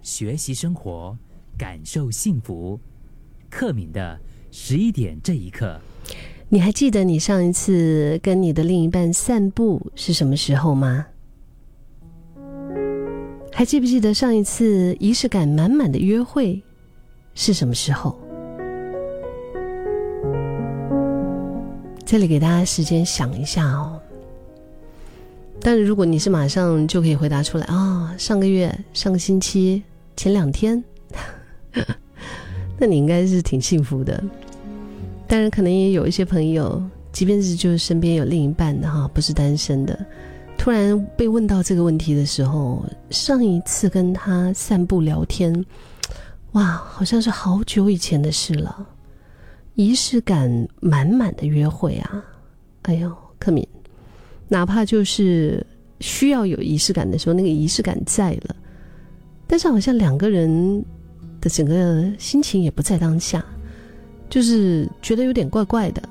[0.00, 1.14] 学习生活，
[1.58, 2.80] 感受幸福。
[3.50, 4.18] 克敏的
[4.50, 5.78] 十一点这一刻，
[6.48, 11.06] 你还记得你上一次跟你的另一半散步是什么时候吗？
[13.52, 16.62] 还记不记得上一次仪式感满满的约会
[17.34, 18.18] 是什么时候？
[22.06, 24.00] 这里给大家时间想一下哦。
[25.64, 29.80] 但是如果你是马上就可以回答出来啊，上个月、上个星期、
[30.16, 30.82] 前两天，
[32.76, 34.22] 那你应该是挺幸福的。
[35.28, 36.82] 当然，可能也有一些朋友，
[37.12, 39.98] 即便是就是身边有另一半的哈，不是单身的，
[40.58, 45.64] 突然被问到这个问题的时候，上一次跟他散步聊天，
[46.52, 48.84] 哇，好像是好久以前的事了。
[49.74, 52.24] 仪式感满满的约会啊，
[52.82, 53.66] 哎呦，克敏。
[54.52, 55.66] 哪怕就是
[56.00, 58.54] 需要有仪式感的时候，那个仪式感在了，
[59.46, 60.84] 但是好像两个人
[61.40, 63.42] 的整个心情也不在当下，
[64.28, 66.02] 就是觉得有点怪怪的。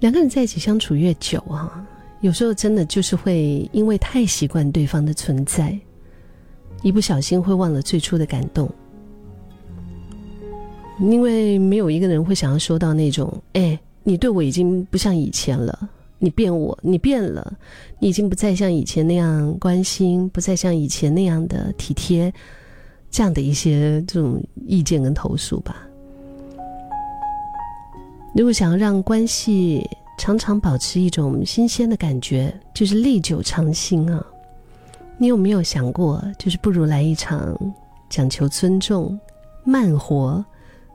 [0.00, 1.86] 两个人在一起相处越久啊，
[2.20, 5.74] 有时候真的就是会因为太习惯对方的存在，
[6.82, 8.70] 一不小心会忘了最初的感动。
[10.98, 13.80] 因为没有一个人会想要说到那种，哎。
[14.02, 17.52] 你对我已经不像以前了，你变我，你变了，
[17.98, 22.32] 你已经不再像以前那样关心，不再像以前那样的体贴，
[23.10, 25.86] 这样的一些这种意见跟投诉吧。
[28.34, 29.86] 如果想要让关系
[30.18, 34.24] 常常保持一种新鲜的感觉，就是历久常新啊。
[35.18, 37.54] 你有没有想过，就是不如来一场
[38.08, 39.18] 讲求尊重、
[39.64, 40.42] 慢活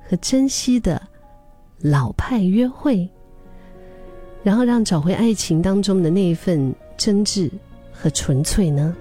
[0.10, 1.00] 和珍惜的？
[1.82, 3.08] 老派约会，
[4.44, 7.52] 然后让找回爱情当中的那一份真挚
[7.92, 8.96] 和纯粹呢？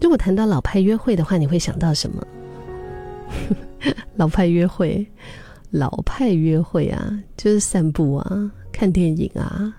[0.00, 2.26] 如果谈到老派约会的话，你会想到什么？
[4.16, 5.06] 老派约会，
[5.70, 9.74] 老派约会啊，就是散步啊，看电影啊，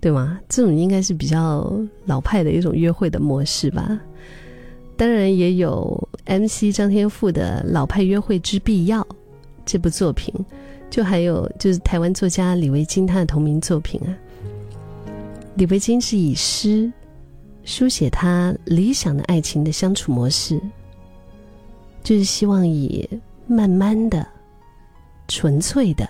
[0.00, 0.40] 对吗？
[0.48, 1.72] 这种应该是比较
[2.06, 4.00] 老派的一种约会的模式吧。
[4.96, 9.00] 当然也有 MC 张天赋的《老派约会之必要》
[9.66, 10.32] 这部作品，
[10.88, 14.14] 就还有就是台湾作家李维京他的同名作品啊。
[15.56, 16.90] 李维京是以诗
[17.64, 20.60] 书写他理想的爱情的相处模式，
[22.02, 23.08] 就是希望以
[23.46, 24.26] 慢慢的、
[25.28, 26.08] 纯粹的、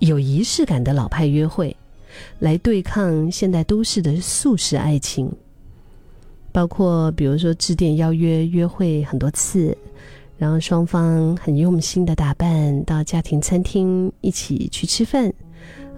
[0.00, 1.74] 有仪式感的老派约会，
[2.38, 5.32] 来对抗现代都市的速食爱情。
[6.54, 9.76] 包括比如说致电邀约约会很多次，
[10.38, 15.32] 然后双方很用心的打扮到家庭餐厅一起去吃饭，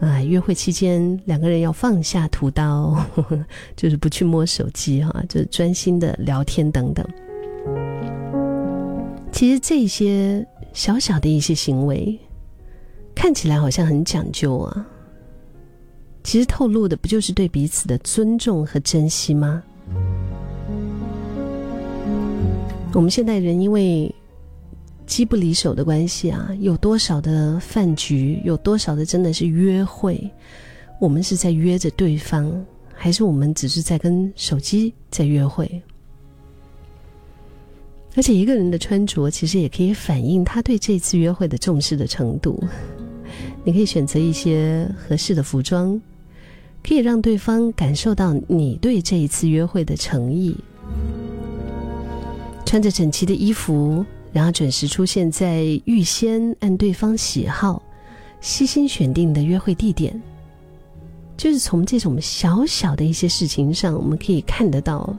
[0.01, 2.97] 啊，约会期间两个人要放下屠刀，
[3.77, 7.07] 就是不去摸手机哈，就是专心的聊天等等。
[9.31, 10.43] 其实这些
[10.73, 12.19] 小小的一些行为，
[13.15, 14.87] 看起来好像很讲究啊，
[16.25, 19.63] 其实透露的不就是对彼此的尊重和珍惜吗？
[22.97, 24.11] 我们现代人因为
[25.05, 30.19] 机不离手的关系啊，有多少的饭局，有多少的真的是约会？
[30.99, 32.51] 我们是在约着对方，
[32.95, 35.71] 还是我们只是在跟手机在约会？
[38.17, 42.59] 而且一个人的穿着其实也可以反映他对这次约会的重视的程度。
[43.63, 46.01] 你可以选择一些合适的服装，
[46.83, 50.57] 可以让对方感受到你对这一次约会的诚意。
[52.67, 57.81] 穿着整齐的衣服，然后准时出现在预先按对方喜好、
[58.41, 60.21] 悉心选定的约会地点，
[61.37, 65.17] 就是从这种小小的一些事情上，我们可以看得到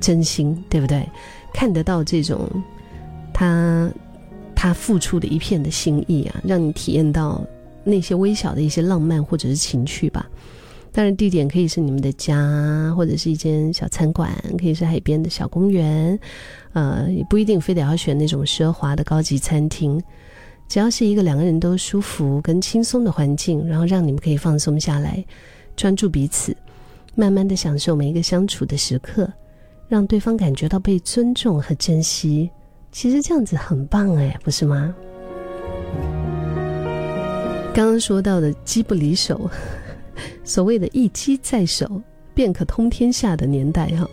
[0.00, 1.06] 真心，对不对？
[1.52, 2.48] 看得到这种
[3.34, 3.90] 他
[4.54, 7.44] 他付出的一片的心意啊，让你体验到
[7.82, 10.26] 那些微小的一些浪漫或者是情趣吧。
[10.96, 16.18] 当然，地点可以是你们的家，或者是一间小餐馆，可以是海边的小公园，
[16.72, 20.02] 呃，也不一定非得要选那种奢华的高级餐厅，
[20.66, 25.22] 只要是一个两个人都舒服跟轻松的环境，然后让你们可以放松下来，
[25.76, 26.56] 专注彼此，
[27.14, 29.30] 慢慢的享受每一个相处的时刻，
[29.88, 32.50] 让对方感觉到被尊重和珍惜。
[32.90, 34.94] 其实这样子很棒哎，不是吗？
[37.74, 39.50] 刚刚说到的机不离手。
[40.44, 42.00] 所谓的一机在手
[42.34, 44.08] 便可通天下的年代哈，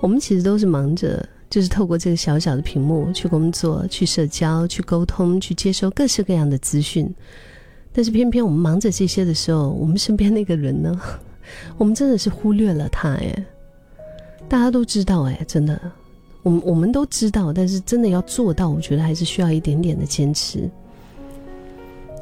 [0.00, 7.12] 我们其实都是忙着，就是透过这个小小的屏幕去工作、去社交、去沟通、去接收各式各样的资讯。
[7.92, 11.00] 但是偏偏我们忙着这些的时候，我们身边那个人呢，
[11.76, 13.44] 我们真的是忽略了他哎。
[14.48, 15.78] 大家都知道哎，真的，
[16.42, 20.70] 我们我们都知道，但是真的要做到，我觉得还是需要一点点的坚持。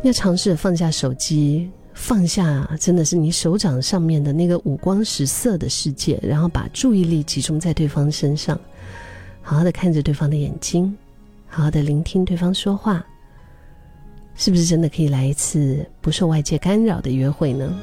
[0.03, 8.57] 要尝试放下手机，放下真的是你手掌上面的那个五光十色的世界，然后把注意力集中在对方身上，
[9.41, 10.97] 好好的看着对方的眼睛，
[11.49, 13.05] 好好的聆听对方说话，
[14.37, 17.75] 是不是真的可以来一次不受外界干扰的约会呢？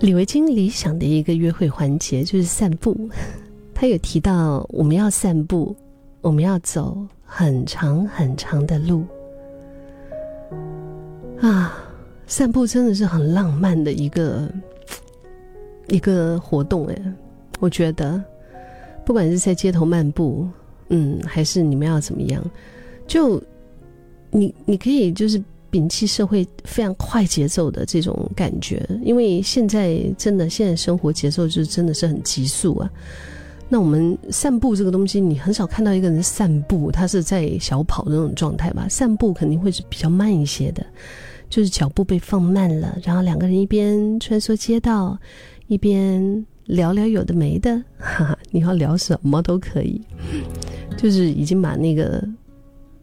[0.00, 3.08] 李维京理想的一个约会环节就是散步，
[3.72, 5.76] 他有提到我们要散步。
[6.22, 6.98] 我们要走
[7.32, 9.04] 很长很长的路
[11.40, 11.86] 啊！
[12.26, 14.48] 散步真的是很浪漫的一个
[15.88, 17.02] 一个活动哎，
[17.60, 18.22] 我觉得，
[19.06, 20.46] 不管是在街头漫步，
[20.88, 22.44] 嗯，还是你们要怎么样，
[23.06, 23.40] 就
[24.30, 32.90] 你你可以就是摒弃社会非常快节奏的这种感觉，因为现在真的现在生活节奏就真的是很急速啊。
[33.72, 38.88] 那我们散步这个东西，你很少看到一个人散步，他是在小跑的那种状态吧？
[38.90, 40.84] 散步肯定会是比较慢一些的，
[41.48, 45.16] 就是脚步被放慢了，然后两个人一边穿梭街道，
[45.68, 50.02] 一边聊聊有的没的， 哈哈，你要聊什么都可以，
[50.96, 52.26] 就是已经把那个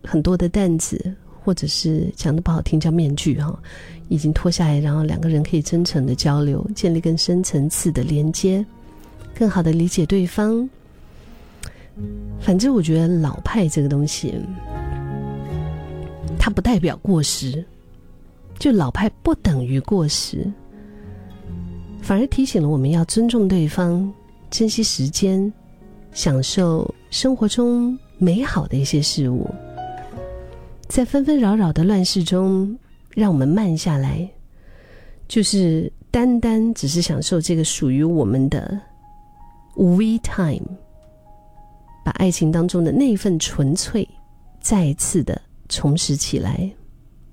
[0.03, 3.57] 很多的担子，或者是讲的不好听叫面具哈，
[4.09, 8.65] 已经脱下来，然后两个人可以真诚的交流，建立更深层次的连接。
[9.37, 10.67] 更好的理解对方。
[12.39, 14.33] 反正我觉得老派这个东西，
[16.39, 17.63] 它不代表过时，
[18.59, 20.51] 就老派不等于过时，
[22.01, 24.11] 反而提醒了我们要尊重对方，
[24.49, 25.51] 珍惜时间，
[26.11, 29.49] 享受生活中美好的一些事物。
[30.87, 32.77] 在纷纷扰扰的乱世中，
[33.15, 34.29] 让我们慢下来，
[35.27, 38.79] 就是单单只是享受这个属于我们的。
[39.77, 40.65] We time，
[42.03, 44.09] 把爱情当中的那份纯粹
[44.59, 45.39] 再次的
[45.69, 46.71] 重拾起来。